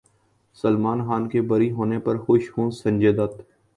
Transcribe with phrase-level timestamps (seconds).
[0.63, 3.41] سلمان خان کے بری ہونے پر خوش ہوں سنجے دت